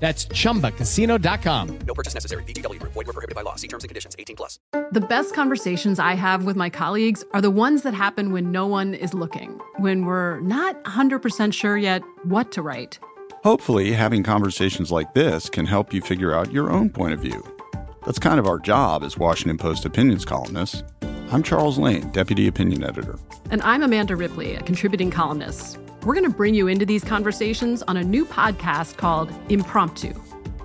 That's 0.00 0.26
chumbacasino.com. 0.26 1.78
No 1.86 1.94
purchase 1.94 2.14
necessary. 2.14 2.42
VGW 2.44 2.78
Group. 2.78 2.92
Void 2.92 3.08
were 3.08 3.12
prohibited 3.12 3.34
by 3.34 3.42
law. 3.42 3.56
See 3.56 3.68
terms 3.68 3.84
and 3.84 3.88
conditions. 3.88 4.14
18 4.18 4.36
plus. 4.36 4.58
The 4.92 5.00
best 5.00 5.34
conversations 5.34 5.98
I 5.98 6.14
have 6.14 6.44
with 6.44 6.56
my 6.56 6.70
colleagues 6.70 7.24
are 7.32 7.40
the 7.40 7.50
ones 7.50 7.82
that 7.82 7.94
happen 7.94 8.32
when 8.32 8.52
no 8.52 8.66
one 8.66 8.94
is 8.94 9.12
looking, 9.12 9.60
when 9.78 10.04
we're 10.04 10.40
not 10.40 10.82
100% 10.84 11.52
sure 11.52 11.76
yet 11.76 12.02
what 12.22 12.52
to 12.52 12.62
write. 12.62 12.98
Hopefully, 13.42 13.92
having 13.92 14.22
conversations 14.22 14.90
like 14.90 15.14
this 15.14 15.48
can 15.48 15.66
help 15.66 15.92
you 15.92 16.00
figure 16.00 16.34
out 16.34 16.52
your 16.52 16.70
own 16.70 16.90
point 16.90 17.14
of 17.14 17.20
view. 17.20 17.42
That's 18.04 18.18
kind 18.18 18.38
of 18.38 18.46
our 18.46 18.58
job 18.58 19.02
as 19.02 19.18
Washington 19.18 19.58
Post 19.58 19.84
opinions 19.84 20.24
columnists. 20.24 20.82
I'm 21.30 21.42
Charles 21.42 21.78
Lane, 21.78 22.08
Deputy 22.10 22.46
Opinion 22.46 22.84
Editor. 22.84 23.18
And 23.50 23.60
I'm 23.62 23.82
Amanda 23.82 24.16
Ripley, 24.16 24.54
a 24.54 24.62
contributing 24.62 25.10
columnist. 25.10 25.78
We're 26.04 26.14
going 26.14 26.30
to 26.30 26.36
bring 26.36 26.54
you 26.54 26.68
into 26.68 26.86
these 26.86 27.02
conversations 27.02 27.82
on 27.82 27.96
a 27.96 28.04
new 28.04 28.24
podcast 28.24 28.96
called 28.96 29.32
Impromptu. 29.48 30.14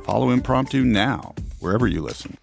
Follow 0.04 0.30
Impromptu 0.30 0.84
now, 0.84 1.34
wherever 1.60 1.88
you 1.88 2.02
listen. 2.02 2.38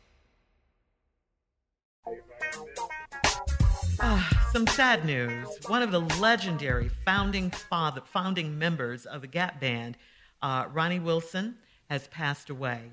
Ah, 4.00 4.48
some 4.52 4.66
sad 4.66 5.04
news. 5.04 5.46
One 5.68 5.82
of 5.82 5.92
the 5.92 6.00
legendary 6.00 6.88
founding 7.04 7.50
father, 7.50 8.00
founding 8.12 8.58
members 8.58 9.06
of 9.06 9.20
the 9.20 9.28
Gap 9.28 9.60
Band, 9.60 9.96
uh, 10.42 10.66
Ronnie 10.72 10.98
Wilson, 10.98 11.54
has 11.88 12.08
passed 12.08 12.50
away. 12.50 12.90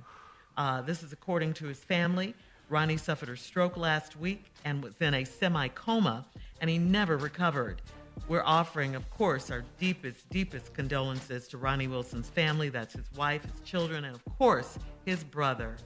Uh, 0.58 0.84
this 0.84 1.02
is 1.02 1.12
according 1.12 1.54
to 1.56 1.66
his 1.66 1.80
family. 1.80 2.36
Ronnie 2.70 2.98
suffered 2.98 3.30
a 3.30 3.38
stroke 3.38 3.78
last 3.78 4.16
week 4.16 4.52
and 4.64 4.84
was 4.84 4.94
in 5.02 5.16
a 5.16 5.24
semi 5.24 5.70
coma, 5.70 6.28
and 6.62 6.70
he 6.70 6.78
never 6.78 7.18
recovered. 7.18 7.82
We're 8.28 8.44
offering, 8.44 8.96
of 8.96 9.10
course, 9.10 9.50
our 9.52 9.64
deepest, 9.80 10.30
deepest 10.30 10.74
condolences 10.74 11.48
to 11.50 11.58
Ronnie 11.58 11.88
Wilson's 11.88 12.30
family. 12.30 12.70
That's 12.70 12.94
his 12.94 13.06
wife, 13.16 13.44
his 13.44 13.60
children, 13.62 14.04
and 14.06 14.16
of 14.16 14.24
course, 14.38 14.78
his 15.06 15.24
brother, 15.24 15.78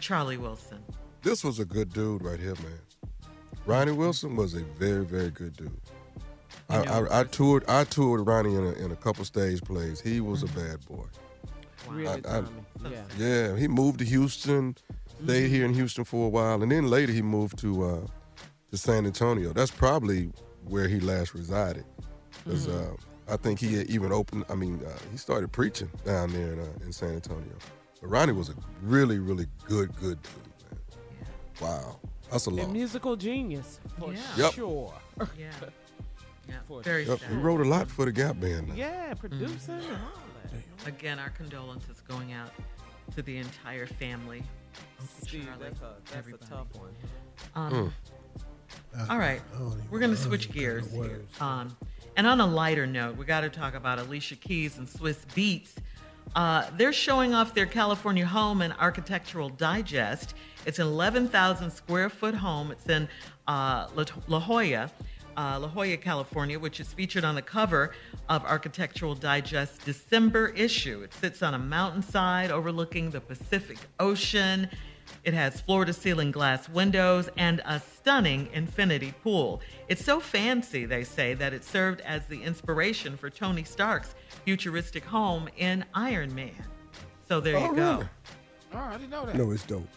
Charlie 0.00 0.36
Wilson. 0.38 0.78
This 1.22 1.44
was 1.44 1.58
a 1.58 1.64
good 1.64 1.92
dude 1.92 2.22
right 2.22 2.38
here, 2.40 2.54
man. 2.56 2.78
Ronnie 3.66 3.92
Wilson 3.92 4.36
was 4.36 4.54
a 4.54 4.60
very, 4.78 5.04
very 5.04 5.30
good 5.30 5.56
dude. 5.56 5.80
I, 6.68 6.78
I, 6.78 7.20
I 7.20 7.24
toured 7.24 7.64
I 7.68 7.84
toured 7.84 8.26
Ronnie 8.26 8.54
in 8.54 8.64
a, 8.64 8.72
in 8.72 8.90
a 8.92 8.96
couple 8.96 9.24
stage 9.24 9.60
plays. 9.62 10.00
He 10.00 10.20
was 10.20 10.42
a 10.42 10.46
bad 10.46 10.84
boy. 10.86 11.04
Really, 11.88 12.08
I- 12.08 12.14
I- 12.14 12.20
Tommy. 12.42 12.48
yeah. 12.90 13.02
Yeah, 13.18 13.56
he 13.56 13.68
moved 13.68 13.98
to 14.00 14.04
Houston, 14.04 14.76
stayed 15.24 15.48
here 15.50 15.64
in 15.64 15.74
Houston 15.74 16.04
for 16.04 16.26
a 16.26 16.28
while, 16.28 16.62
and 16.62 16.70
then 16.72 16.88
later 16.88 17.12
he 17.12 17.22
moved 17.22 17.58
to 17.58 17.84
uh, 17.84 18.06
to 18.70 18.76
San 18.76 19.06
Antonio. 19.06 19.52
That's 19.52 19.70
probably 19.70 20.30
where 20.68 20.88
he 20.88 21.00
last 21.00 21.34
resided. 21.34 21.84
'Cause, 22.44 22.68
uh, 22.68 22.94
I 23.28 23.36
think 23.36 23.58
he 23.58 23.74
had 23.74 23.88
even 23.90 24.12
opened. 24.12 24.44
I 24.48 24.54
mean, 24.54 24.80
uh, 24.84 24.90
he 25.10 25.16
started 25.16 25.50
preaching 25.52 25.90
down 26.04 26.32
there 26.32 26.52
in, 26.52 26.60
uh, 26.60 26.66
in 26.84 26.92
San 26.92 27.10
Antonio. 27.14 27.56
But 28.00 28.08
Ronnie 28.08 28.32
was 28.32 28.50
a 28.50 28.54
really, 28.82 29.18
really 29.18 29.46
good, 29.66 29.94
good 29.96 30.20
dude, 30.22 30.70
man. 31.20 31.28
Wow, 31.60 31.98
that's 32.30 32.46
a 32.46 32.50
A 32.50 32.52
lot. 32.52 32.70
musical 32.70 33.16
genius, 33.16 33.80
for 33.98 34.12
Yeah. 34.12 34.20
Yep. 34.36 34.52
sure. 34.52 34.94
Yeah. 35.38 35.50
Yeah, 36.48 36.60
For 36.68 36.80
very 36.82 37.04
Yep, 37.04 37.18
sad. 37.18 37.30
he 37.30 37.36
wrote 37.38 37.60
a 37.60 37.64
lot 37.68 37.90
for 37.90 38.04
the 38.04 38.12
Gap 38.12 38.38
Band. 38.38 38.68
Now. 38.68 38.74
Yeah, 38.76 39.14
producing 39.14 39.74
and 39.74 39.96
all 39.96 40.22
that. 40.44 40.86
Again, 40.88 41.18
our 41.18 41.30
condolences 41.30 42.00
going 42.06 42.32
out 42.34 42.52
to 43.16 43.22
the 43.22 43.38
entire 43.38 43.88
family. 43.88 44.44
Uncle 45.00 45.26
Steve, 45.26 45.44
Charlie, 45.46 45.64
that's 45.64 45.80
a, 45.80 45.96
that's 46.12 46.28
a 46.28 46.46
tough 46.48 46.68
one. 46.76 46.94
Um, 47.56 47.72
Mm. 47.72 47.92
All 49.10 49.18
right, 49.18 49.42
we're 49.90 49.98
going 49.98 50.10
to 50.10 50.16
switch 50.16 50.50
gears 50.50 50.90
here. 50.90 51.20
Um, 51.38 51.76
and 52.16 52.26
on 52.26 52.40
a 52.40 52.46
lighter 52.46 52.86
note, 52.86 53.16
we 53.16 53.26
got 53.26 53.42
to 53.42 53.50
talk 53.50 53.74
about 53.74 53.98
Alicia 53.98 54.36
Keys 54.36 54.78
and 54.78 54.88
Swizz 54.88 55.26
Beatz. 55.34 55.72
Uh, 56.34 56.64
they're 56.78 56.94
showing 56.94 57.34
off 57.34 57.54
their 57.54 57.66
California 57.66 58.24
home 58.24 58.62
in 58.62 58.72
Architectural 58.72 59.50
Digest. 59.50 60.34
It's 60.64 60.78
an 60.78 60.86
11,000 60.86 61.70
square 61.70 62.08
foot 62.08 62.34
home. 62.34 62.70
It's 62.70 62.88
in 62.88 63.06
uh, 63.46 63.88
La, 63.94 64.04
La 64.28 64.40
Jolla, 64.40 64.90
uh, 65.36 65.58
La 65.60 65.68
Jolla, 65.68 65.96
California, 65.98 66.58
which 66.58 66.80
is 66.80 66.92
featured 66.92 67.24
on 67.24 67.34
the 67.34 67.42
cover 67.42 67.92
of 68.30 68.44
Architectural 68.44 69.14
Digest 69.14 69.84
December 69.84 70.48
issue. 70.48 71.02
It 71.02 71.12
sits 71.12 71.42
on 71.42 71.52
a 71.52 71.58
mountainside 71.58 72.50
overlooking 72.50 73.10
the 73.10 73.20
Pacific 73.20 73.78
Ocean. 74.00 74.70
It 75.26 75.34
has 75.34 75.60
floor 75.60 75.84
to 75.84 75.92
ceiling 75.92 76.30
glass 76.30 76.68
windows 76.68 77.28
and 77.36 77.60
a 77.66 77.80
stunning 77.80 78.48
infinity 78.52 79.12
pool. 79.24 79.60
It's 79.88 80.04
so 80.04 80.20
fancy, 80.20 80.84
they 80.86 81.02
say, 81.02 81.34
that 81.34 81.52
it 81.52 81.64
served 81.64 82.00
as 82.02 82.24
the 82.26 82.40
inspiration 82.40 83.16
for 83.16 83.28
Tony 83.28 83.64
Stark's 83.64 84.14
futuristic 84.44 85.04
home 85.04 85.48
in 85.56 85.84
Iron 85.94 86.32
Man. 86.32 86.54
So 87.28 87.40
there 87.40 87.58
you 87.58 87.66
Oh, 87.66 87.74
go. 87.74 87.92
really? 87.96 88.08
Oh, 88.72 88.78
I 88.78 88.92
didn't 88.92 89.10
know 89.10 89.26
that. 89.26 89.34
No, 89.34 89.50
it's 89.50 89.64
dope. 89.64 89.88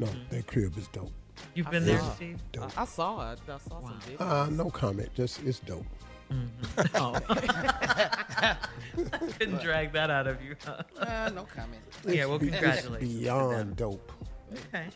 No, 0.00 0.08
that 0.30 0.46
crib 0.48 0.76
is 0.76 0.88
dope. 0.88 1.12
You've 1.54 1.68
I 1.68 1.70
been 1.70 1.84
there, 1.86 2.00
saw 2.00 2.10
it. 2.10 2.16
Steve? 2.16 2.38
Dope. 2.50 2.76
I, 2.78 2.82
I 2.82 2.84
saw 2.84 3.32
it. 3.32 3.38
I 3.46 3.58
saw 3.58 3.80
some 3.80 4.00
videos. 4.00 4.20
Uh, 4.20 4.46
no 4.50 4.70
comment. 4.70 5.08
Just 5.14 5.40
it's 5.44 5.60
dope. 5.60 5.86
Oh. 6.96 7.12
Couldn't 9.38 9.60
drag 9.62 9.92
that 9.92 10.10
out 10.10 10.26
of 10.26 10.42
you. 10.42 10.56
huh? 10.64 10.82
Uh, 10.98 11.30
no 11.34 11.44
comment. 11.44 11.82
yeah, 12.08 12.24
well, 12.24 12.36
It's 12.36 12.44
be- 12.44 12.50
congratulations. 12.50 13.12
It's 13.12 13.20
beyond 13.22 13.76
dope. 13.76 14.10
Okay. 14.68 14.86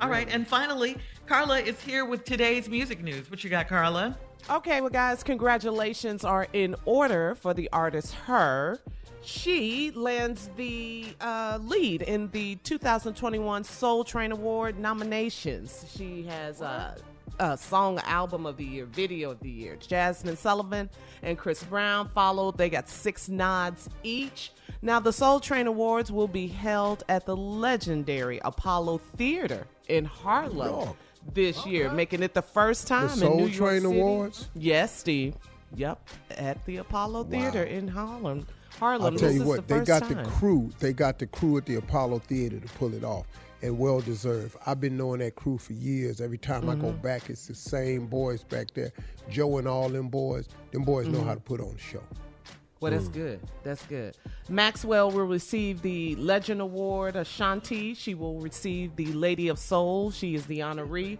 All 0.00 0.08
right. 0.08 0.28
And 0.30 0.46
finally, 0.46 0.96
Carla 1.26 1.58
is 1.58 1.80
here 1.80 2.04
with 2.04 2.24
today's 2.24 2.68
music 2.68 3.02
news. 3.02 3.30
What 3.30 3.44
you 3.44 3.50
got, 3.50 3.68
Carla? 3.68 4.16
Okay, 4.50 4.80
well, 4.80 4.90
guys, 4.90 5.22
congratulations 5.22 6.24
are 6.24 6.48
in 6.52 6.74
order 6.84 7.36
for 7.36 7.54
the 7.54 7.68
artist 7.72 8.12
Her. 8.12 8.80
She 9.24 9.92
lands 9.92 10.50
the 10.56 11.14
uh, 11.20 11.60
lead 11.62 12.02
in 12.02 12.28
the 12.30 12.56
2021 12.56 13.62
Soul 13.62 14.02
Train 14.02 14.32
Award 14.32 14.80
nominations. 14.80 15.84
She 15.96 16.24
has 16.24 16.60
a, 16.60 16.96
a 17.42 17.58
song 17.58 17.98
album 18.04 18.46
of 18.46 18.56
the 18.56 18.64
year, 18.64 18.86
video 18.86 19.32
of 19.32 19.40
the 19.40 19.50
year. 19.50 19.76
Jazmine 19.76 20.36
Sullivan 20.36 20.88
and 21.22 21.36
Chris 21.36 21.64
Brown 21.64 22.08
followed. 22.08 22.56
They 22.56 22.70
got 22.70 22.88
six 22.88 23.28
nods 23.28 23.88
each. 24.04 24.52
Now, 24.80 25.00
the 25.00 25.12
Soul 25.12 25.40
Train 25.40 25.66
Awards 25.66 26.12
will 26.12 26.28
be 26.28 26.46
held 26.46 27.02
at 27.08 27.26
the 27.26 27.36
legendary 27.36 28.40
Apollo 28.44 28.98
Theater 29.16 29.66
in 29.88 30.04
Harlem 30.04 30.94
this 31.34 31.66
year, 31.66 31.90
making 31.90 32.22
it 32.22 32.32
the 32.32 32.42
first 32.42 32.86
time 32.86 33.08
The 33.08 33.16
Soul 33.16 33.32
in 33.32 33.38
New 33.38 33.46
York 33.46 33.70
Train 33.70 33.82
City. 33.82 34.00
Awards? 34.00 34.48
Yes, 34.54 34.96
Steve. 34.96 35.34
Yep, 35.74 36.08
at 36.36 36.64
the 36.66 36.76
Apollo 36.76 37.24
Theater 37.24 37.64
in 37.64 37.88
Harlem. 37.88 38.46
Harlem. 38.78 39.14
I'll 39.14 39.18
tell 39.18 39.28
this 39.28 39.38
you 39.38 39.44
what, 39.44 39.66
the 39.66 39.78
they 39.78 39.84
got 39.84 40.02
time. 40.02 40.16
the 40.16 40.24
crew. 40.24 40.70
They 40.78 40.92
got 40.92 41.18
the 41.18 41.26
crew 41.26 41.56
at 41.58 41.66
the 41.66 41.76
Apollo 41.76 42.20
Theater 42.20 42.60
to 42.60 42.68
pull 42.74 42.94
it 42.94 43.04
off, 43.04 43.26
and 43.62 43.78
well 43.78 44.00
deserved. 44.00 44.56
I've 44.66 44.80
been 44.80 44.96
knowing 44.96 45.20
that 45.20 45.34
crew 45.36 45.56
for 45.58 45.72
years. 45.72 46.20
Every 46.20 46.38
time 46.38 46.68
I 46.68 46.74
go 46.74 46.88
Mm-hmm. 46.88 47.02
back, 47.02 47.30
it's 47.30 47.46
the 47.46 47.54
same 47.54 48.06
boys 48.06 48.42
back 48.44 48.72
there. 48.74 48.92
Joe 49.30 49.58
and 49.58 49.68
all 49.68 49.88
them 49.88 50.08
boys. 50.08 50.48
Them 50.72 50.82
boys 50.82 51.06
know 51.06 51.18
Mm-hmm. 51.18 51.28
how 51.28 51.34
to 51.34 51.40
put 51.40 51.60
on 51.60 51.74
a 51.74 51.78
show. 51.78 52.02
Well, 52.80 52.90
that's 52.90 53.06
good. 53.06 53.38
That's 53.62 53.84
good. 53.86 54.16
Maxwell 54.48 55.12
will 55.12 55.26
receive 55.26 55.82
the 55.82 56.16
Legend 56.16 56.60
Award. 56.60 57.14
Ashanti, 57.14 57.94
she 57.94 58.14
will 58.14 58.40
receive 58.40 58.96
the 58.96 59.06
Lady 59.12 59.46
of 59.46 59.60
Soul. 59.60 60.10
She 60.10 60.34
is 60.34 60.46
the 60.46 60.58
honoree. 60.60 61.18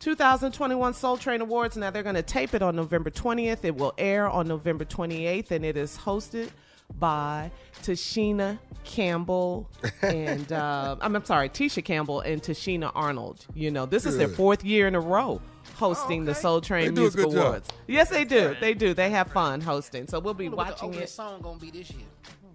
2021 0.00 0.94
Soul 0.94 1.16
Train 1.16 1.40
Awards. 1.42 1.76
Now 1.76 1.90
they're 1.90 2.02
going 2.02 2.14
to 2.16 2.22
tape 2.22 2.54
it 2.54 2.62
on 2.62 2.74
November 2.76 3.10
20th. 3.10 3.64
It 3.64 3.76
will 3.76 3.92
air 3.98 4.28
on 4.28 4.48
November 4.48 4.84
28th, 4.86 5.50
and 5.50 5.64
it 5.64 5.76
is 5.76 5.96
hosted 5.98 6.48
by 6.98 7.50
Tichina 7.82 8.58
Campbell 8.84 9.68
and 10.02 10.50
uh, 10.52 10.96
I'm, 11.00 11.16
I'm 11.16 11.24
sorry, 11.24 11.48
Tisha 11.48 11.84
Campbell 11.84 12.20
and 12.20 12.42
Tichina 12.42 12.90
Arnold. 12.94 13.46
You 13.54 13.70
know, 13.70 13.86
this 13.86 14.06
is 14.06 14.16
their 14.16 14.28
fourth 14.28 14.64
year 14.64 14.86
in 14.86 14.94
a 14.94 15.00
row 15.00 15.40
hosting 15.74 16.24
the 16.24 16.34
Soul 16.34 16.60
Train 16.60 16.94
They 16.94 17.00
Music 17.00 17.20
good 17.24 17.32
job. 17.32 17.46
Awards. 17.46 17.68
Yes, 17.86 18.08
they 18.08 18.24
do. 18.24 18.56
They 18.60 18.72
do. 18.74 18.94
They 18.94 19.10
have 19.10 19.30
fun 19.32 19.60
hosting. 19.60 20.06
So 20.06 20.20
we'll 20.20 20.34
be 20.34 20.48
wonder 20.48 20.56
what 20.56 20.78
the 20.78 20.86
watching 20.86 21.02
it. 21.02 21.08
song 21.10 21.40
gonna 21.42 21.58
be 21.58 21.70
this 21.70 21.90
year. 21.90 22.06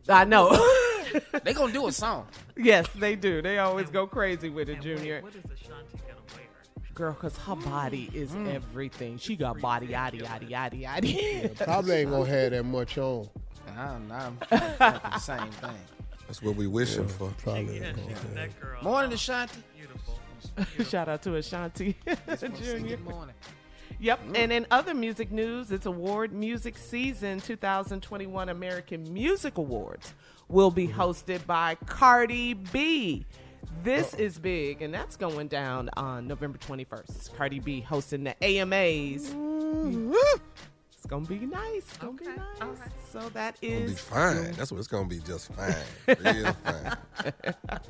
I 0.09 0.25
know. 0.25 0.49
They 1.43 1.53
gonna 1.53 1.73
do 1.73 1.87
a 1.87 1.91
song. 1.91 2.25
yes, 2.55 2.87
they 2.95 3.15
do. 3.17 3.41
They 3.41 3.57
always 3.59 3.89
go 3.89 4.07
crazy 4.07 4.49
with 4.49 4.69
it, 4.69 4.75
And 4.77 4.85
wait, 4.85 4.97
Junior. 4.97 5.21
what 5.21 5.35
is 5.35 5.43
Ashanti 5.43 5.97
gonna 6.07 6.21
wear? 6.33 6.45
Girl, 6.93 7.11
because 7.11 7.37
her 7.39 7.55
body 7.57 8.09
is 8.13 8.33
everything. 8.47 9.17
She 9.17 9.35
got 9.35 9.59
body, 9.59 9.87
yaddy, 9.87 10.21
yaddy, 10.21 10.49
yaddy, 10.49 10.83
yaddy. 10.85 11.55
Probably 11.65 11.95
ain't 11.97 12.11
gonna 12.11 12.25
have 12.29 12.51
that 12.51 12.63
much 12.63 12.97
on. 12.97 13.27
I'm, 13.77 14.11
I'm 14.11 14.37
the 14.49 15.19
same 15.19 15.49
thing. 15.51 15.71
That's 16.27 16.41
what 16.41 16.55
we 16.55 16.67
wishing 16.67 17.07
for. 17.07 17.33
Probably 17.43 17.79
Yeah, 17.79 17.87
ain't 17.87 17.97
gonna 17.97 18.35
that 18.35 18.59
girl. 18.59 18.81
Morning, 18.83 19.11
Ashanti. 19.11 19.61
Beautiful. 19.75 20.19
Shout 20.89 21.09
out 21.09 21.21
to 21.23 21.35
Ashanti 21.35 21.95
Just 22.05 22.43
wanna 22.43 22.55
say 22.57 22.63
Junior. 22.63 22.97
Good 22.97 23.05
morning. 23.05 23.35
Yep. 23.99 24.27
Mm. 24.27 24.37
And 24.37 24.51
in 24.51 24.67
other 24.71 24.93
music 24.93 25.31
news, 25.31 25.71
it's 25.71 25.85
award 25.85 26.33
music 26.33 26.77
season 26.77 27.39
2021 27.39 28.49
American 28.49 29.13
Music 29.13 29.57
Awards 29.57 30.13
will 30.47 30.71
be 30.71 30.87
mm-hmm. 30.87 30.99
hosted 30.99 31.45
by 31.45 31.75
Cardi 31.85 32.53
B. 32.53 33.25
This 33.83 34.13
is 34.15 34.39
big, 34.39 34.81
and 34.81 34.93
that's 34.93 35.15
going 35.15 35.47
down 35.47 35.89
on 35.97 36.27
November 36.27 36.57
21st. 36.57 37.35
Cardi 37.35 37.59
B 37.59 37.81
hosting 37.81 38.23
the 38.23 38.35
AMAs. 38.43 39.33
It's 41.01 41.07
gonna 41.07 41.25
be 41.25 41.39
nice. 41.39 41.77
It's 41.77 41.97
gonna 41.97 42.13
be 42.13 42.25
nice. 42.27 42.37
all 42.61 42.67
right. 42.67 42.89
So 43.11 43.29
that 43.29 43.55
is 43.59 43.93
It's 43.93 44.03
gonna 44.07 44.33
be 44.35 44.43
fine. 44.43 44.51
That's 44.53 44.71
what 44.71 44.77
it's 44.77 44.87
gonna 44.87 45.07
be. 45.07 45.17
Just 45.17 45.51
fine. 45.51 45.73
Real 46.07 46.53
fine. 46.63 46.95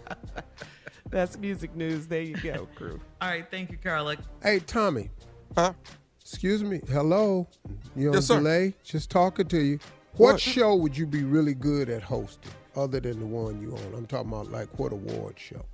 that's 1.09 1.37
music 1.37 1.75
news. 1.75 2.07
There 2.07 2.21
you 2.21 2.37
go, 2.37 2.69
crew. 2.75 3.01
All 3.19 3.27
right, 3.29 3.45
thank 3.51 3.69
you, 3.69 3.77
Carla. 3.77 4.15
Hey, 4.41 4.59
Tommy. 4.59 5.09
Huh? 5.57 5.73
Excuse 6.21 6.63
me. 6.63 6.79
Hello. 6.89 7.49
You 7.97 8.07
on 8.09 8.13
Yes, 8.13 8.27
sir. 8.27 8.37
delay? 8.37 8.73
Just 8.81 9.09
talking 9.09 9.45
to 9.49 9.59
you. 9.61 9.79
What, 10.15 10.33
What? 10.33 10.39
show 10.41 10.75
would 10.75 10.95
you 10.97 11.05
be 11.05 11.23
really 11.25 11.53
good 11.53 11.89
at 11.89 12.03
hosting, 12.03 12.53
other 12.77 13.01
than 13.01 13.19
the 13.19 13.25
one 13.25 13.61
you 13.61 13.73
on? 13.75 13.93
I'm 13.93 14.05
talking 14.05 14.31
about 14.31 14.49
like 14.49 14.69
what 14.79 14.93
award 14.93 15.35
show? 15.37 15.65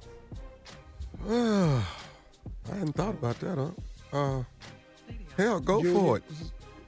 I 1.29 1.83
hadn't 2.75 2.93
thought 2.93 3.13
about 3.13 3.39
that, 3.41 3.57
huh? 4.11 4.17
Uh, 4.17 4.43
hell, 5.37 5.59
go 5.59 5.83
Junior. 5.83 5.99
for 5.99 6.17
it. 6.17 6.23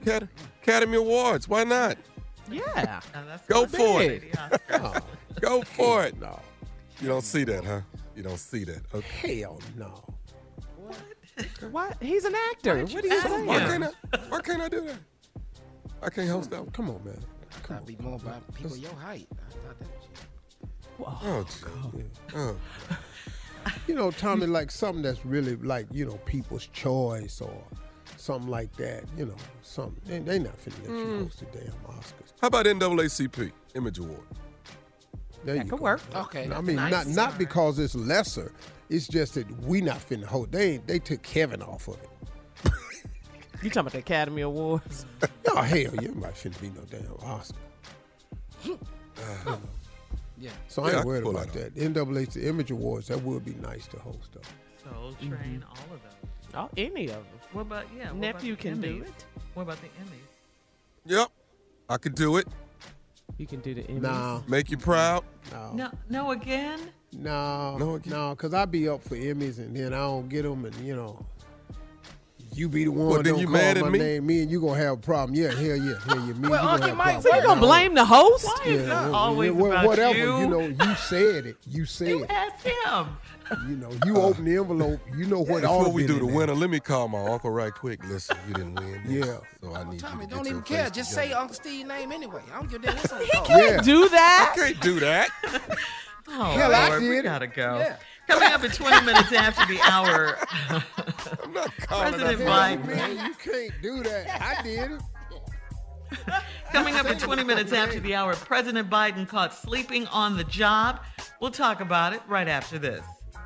Acad- 0.02 0.30
Academy 0.62 0.98
Awards. 0.98 1.48
Why 1.48 1.64
not? 1.64 1.98
Yeah. 2.52 3.02
Go 3.48 3.66
for 3.66 4.02
it. 4.02 4.34
Go 5.42 5.62
for 5.62 6.06
it. 6.06 6.20
No. 6.20 6.40
You 7.02 7.08
don't 7.08 7.24
see 7.24 7.44
that, 7.46 7.64
huh? 7.64 7.82
You 8.16 8.24
don't 8.24 8.40
see 8.40 8.64
that. 8.66 8.82
Okay. 8.94 9.40
Hell 9.40 9.62
no. 9.78 10.04
What? 10.78 10.98
What? 11.72 11.98
He's 12.02 12.26
an 12.26 12.36
actor. 12.52 12.84
What 12.86 13.04
are 13.04 13.08
you 13.08 13.22
saying? 13.22 13.46
Why 13.46 13.60
can't 13.60 13.84
I? 13.84 14.18
Why 14.30 14.42
can't 14.42 14.62
I 14.62 14.70
do 14.70 14.82
that? 14.82 14.98
I 16.02 16.10
can't 16.10 16.30
host 16.30 16.50
that 16.52 16.62
one. 16.62 16.72
Come 16.72 16.90
on, 16.90 17.04
man. 17.06 17.20
Come 17.64 17.78
That'd 17.78 17.98
be 17.98 18.04
more 18.04 18.16
about 18.16 18.54
people 18.54 18.76
your 18.78 18.94
height. 18.94 19.28
I 19.32 19.52
thought 19.52 19.80
that 19.80 19.88
was 21.40 21.50
you. 21.60 21.70
Oh, 21.82 21.92
gee. 21.98 22.04
oh. 22.36 22.56
You 23.88 23.94
know, 23.94 24.10
Tommy, 24.10 24.48
like 24.48 24.72
something 24.72 25.04
that's 25.04 25.26
really 25.26 25.56
like, 25.58 25.86
you 25.92 26.06
know, 26.06 26.18
people's 26.26 26.68
choice 26.68 27.42
or 27.42 27.54
something 28.18 28.50
like 28.50 28.72
that. 28.78 29.04
You 29.18 29.26
know, 29.26 29.36
something. 29.62 30.02
They, 30.06 30.20
they 30.20 30.40
not 30.40 30.58
finna 30.58 30.82
let 30.82 30.90
you 30.90 31.06
mm. 31.06 31.24
host 31.24 31.40
the 31.40 31.46
damn 31.46 31.74
Oscars. 31.96 32.34
How 32.42 32.48
about 32.48 32.66
NAACP 32.66 33.52
Image 33.76 34.00
Award? 34.00 34.20
There 35.46 35.56
That 35.56 35.66
you 35.66 35.70
could 35.70 35.80
go. 35.80 35.84
work. 35.84 36.02
Okay. 36.16 36.50
I 36.52 36.62
mean, 36.62 36.76
nice. 36.76 36.92
not 36.92 37.08
not 37.08 37.38
because 37.38 37.80
it's 37.80 37.96
lesser. 37.96 38.52
It's 38.90 39.08
just 39.08 39.36
that 39.36 39.50
we 39.64 39.82
not 39.82 39.98
finna 39.98 40.26
host. 40.26 40.52
They 40.52 40.78
they 40.78 41.00
took 41.00 41.22
Kevin 41.24 41.62
off 41.62 41.88
of 41.88 41.96
it. 41.96 42.10
You 43.62 43.70
talking 43.70 43.82
about 43.82 43.92
the 43.92 44.00
Academy 44.00 44.42
Awards? 44.42 45.06
Oh 45.52 45.62
hell, 45.64 45.96
you 46.02 46.14
might 46.16 46.36
finna 46.36 46.60
be 46.62 46.70
no 46.70 46.82
damn 46.90 47.12
Oscar. 47.24 47.58
Yeah. 50.42 50.52
So 50.70 50.84
I 50.84 50.92
Yeah, 50.92 50.96
I 50.96 50.98
ain't 51.00 51.06
worried 51.08 51.24
pull 51.24 51.32
about 51.38 51.52
that 51.54 51.76
that. 51.76 51.94
NAACP 51.94 52.46
Image 52.46 52.72
Awards, 52.72 53.08
that 53.10 53.22
would 53.22 53.44
be 53.44 53.56
nice 53.56 53.88
to 53.88 54.00
host 54.00 54.32
though. 54.34 54.90
Soul 54.90 55.14
Train, 55.20 55.66
all 55.68 55.94
of 55.94 56.02
those. 56.02 56.39
Oh, 56.56 56.70
any 56.78 57.06
of 57.08 57.16
them. 57.16 57.26
What 57.54 57.62
about 57.64 57.86
yeah? 57.98 58.08
What 58.12 58.16
Nephew 58.18 58.54
about 58.54 58.64
the 58.64 58.70
can 58.70 58.82
do 58.82 59.04
it. 59.04 59.26
What 59.54 59.64
about 59.64 59.78
the 59.82 59.88
Emmys? 59.88 60.28
Yep. 61.06 61.28
I 61.90 61.98
could 61.98 62.16
do 62.16 62.38
it. 62.38 62.48
You 63.38 63.48
can 63.48 63.60
do 63.62 63.74
the 63.74 63.82
Emmys. 63.84 64.02
Nah, 64.02 64.42
Make 64.48 64.70
you 64.72 64.78
proud. 64.78 65.24
no, 65.52 65.72
No, 65.74 65.92
no 66.10 66.32
again. 66.32 66.80
no, 67.14 67.78
No 67.78 68.00
no. 68.06 68.36
Cause 68.36 68.54
I 68.54 68.66
be 68.66 68.88
up 68.90 69.02
for 69.02 69.16
Emmys 69.16 69.58
and 69.60 69.76
then 69.76 69.94
I 69.94 69.98
don't 70.00 70.28
get 70.30 70.44
them, 70.44 70.66
and 70.66 70.76
you 70.86 70.96
know, 70.96 71.26
you 72.54 72.68
be 72.68 72.84
the 72.86 72.92
one 72.92 73.08
What, 73.08 73.24
then 73.24 73.34
don't 73.34 73.42
you 73.42 73.48
call 73.48 73.54
mad 73.56 73.78
at 73.78 73.84
my 73.84 73.90
me? 73.90 74.00
name. 74.00 74.26
Me 74.26 74.42
and 74.42 74.52
you 74.52 74.60
gonna 74.60 74.80
have 74.80 74.94
a 74.94 74.98
problem. 74.98 75.36
Yeah, 75.36 75.52
hell 75.52 75.76
yeah, 75.78 75.94
hell 76.06 76.20
yeah. 76.28 76.34
Me, 76.34 76.50
Well, 76.50 76.64
you 76.64 76.70
Uncle 76.70 76.80
gonna 76.80 76.96
Mike, 76.96 77.22
So 77.22 77.30
you 77.30 77.42
problem. 77.42 77.60
gonna 77.60 77.62
blame 77.62 77.94
the 77.96 78.06
host? 78.06 78.46
Why 78.46 78.64
is 78.66 78.82
Yeah, 78.82 78.84
it 78.84 78.88
well, 78.90 79.16
always 79.16 79.54
yeah, 79.56 79.66
about 79.68 79.86
whatever. 79.88 80.18
you? 80.18 80.48
know, 80.48 80.60
you 80.62 80.96
said 80.96 81.46
it. 81.46 81.58
You 81.68 81.86
said 81.86 82.08
You 82.10 82.24
it. 82.24 82.30
asked 82.32 82.68
him. 82.68 83.08
You 83.68 83.76
know, 83.78 83.90
you 84.06 84.16
uh, 84.18 84.22
open 84.28 84.46
the 84.46 84.58
envelope. 84.58 85.00
You 85.16 85.26
know 85.26 85.40
what 85.40 85.62
Before 85.62 85.86
all 85.86 85.92
we 85.92 86.06
do 86.06 86.14
the 86.16 86.20
in 86.20 86.26
there. 86.28 86.36
winner, 86.36 86.54
let 86.54 86.70
me 86.70 86.80
call 86.80 87.08
my 87.08 87.24
uncle 87.26 87.50
right 87.50 87.74
quick. 87.74 88.04
Listen, 88.08 88.38
you 88.48 88.54
didn't 88.54 88.76
win. 88.76 89.02
this, 89.06 89.26
Yeah. 89.28 89.38
So 89.62 89.76
I 89.76 89.90
need 89.90 90.00
Tommy, 90.00 90.24
you 90.26 90.30
to 90.30 90.36
don't 90.36 90.44
get 90.44 90.50
even 90.52 90.62
care. 90.64 90.90
Just 90.90 91.10
together. 91.12 91.28
say 91.30 91.34
Uncle 91.34 91.56
Steve's 91.56 91.88
name 91.88 92.12
anyway. 92.12 92.42
I 92.54 92.60
don't 92.60 92.70
give 92.70 92.84
a 92.84 92.86
damn 92.88 92.96
what's 92.98 93.12
on 93.12 93.20
the 93.20 93.26
card. 93.34 93.50
Yeah. 93.50 93.82
Do 93.82 94.10
that. 94.10 94.54
I 94.56 94.60
can't 94.60 94.82
do 94.82 95.00
that. 95.00 95.30
Oh, 96.32 96.42
oh, 96.42 96.52
Hell, 96.52 96.76
I 96.76 96.90
Lord, 96.90 97.02
we 97.02 97.22
gotta 97.24 97.48
go. 97.48 97.80
Yeah. 97.80 97.96
Coming 98.28 98.50
up 98.50 98.64
at 98.64 98.72
20 98.72 99.04
minutes 99.04 99.32
after 99.34 99.66
the 99.66 99.80
hour, 99.82 100.38
I'm 100.70 101.54
not 101.54 101.76
calling 101.78 102.14
President. 102.14 102.48
Biden. 102.48 102.86
Man, 102.86 103.26
you 103.26 103.34
can't 103.34 103.74
do 103.82 104.04
that. 104.04 104.40
I 104.40 104.62
did 104.62 104.92
it. 104.92 105.02
coming 106.72 106.94
up 106.96 107.08
at 107.08 107.18
20 107.18 107.44
minutes 107.44 107.74
after 107.74 108.00
the 108.00 108.14
hour, 108.14 108.36
President 108.36 108.92
Biden 108.92 109.28
caught 109.28 109.56
sleeping 109.56 110.06
on 110.08 110.38
the 110.38 110.44
job. 110.44 111.02
We'll 111.42 111.50
talk 111.50 111.82
about 111.82 112.14
it 112.14 112.22
right 112.28 112.48
after 112.48 112.78
this. 112.78 113.04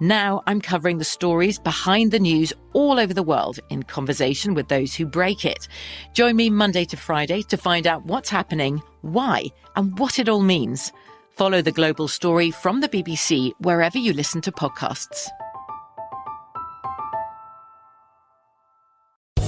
Now 0.00 0.42
I'm 0.46 0.60
covering 0.60 0.98
the 0.98 1.04
stories 1.04 1.58
behind 1.58 2.12
the 2.12 2.18
news 2.18 2.52
all 2.74 2.98
over 2.98 3.14
the 3.14 3.22
world 3.22 3.58
in 3.70 3.82
conversation 3.82 4.52
with 4.52 4.68
those 4.68 4.94
who 4.94 5.06
break 5.06 5.46
it. 5.46 5.68
Join 6.12 6.36
me 6.36 6.50
Monday 6.50 6.84
to 6.86 6.98
Friday 6.98 7.40
to 7.44 7.56
find 7.56 7.86
out 7.86 8.04
what's 8.04 8.28
happening, 8.28 8.82
why, 9.00 9.44
and 9.74 9.98
what 9.98 10.18
it 10.18 10.28
all 10.28 10.42
means. 10.42 10.92
Follow 11.30 11.62
the 11.62 11.72
global 11.72 12.08
story 12.08 12.50
from 12.50 12.82
the 12.82 12.88
BBC 12.90 13.52
wherever 13.60 13.96
you 13.96 14.12
listen 14.12 14.42
to 14.42 14.52
podcasts. 14.52 15.28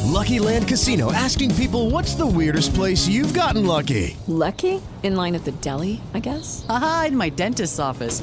Lucky 0.07 0.39
Land 0.39 0.67
Casino 0.67 1.13
asking 1.13 1.55
people 1.57 1.91
what's 1.91 2.15
the 2.15 2.27
weirdest 2.27 2.75
place 2.75 3.07
you've 3.07 3.35
gotten 3.35 3.67
lucky? 3.67 4.17
Lucky? 4.27 4.81
In 5.03 5.15
line 5.15 5.35
at 5.35 5.45
the 5.45 5.53
deli, 5.53 6.01
I 6.15 6.21
guess? 6.21 6.65
Aha, 6.71 7.05
in 7.09 7.17
my 7.17 7.29
dentist's 7.29 7.79
office. 7.79 8.23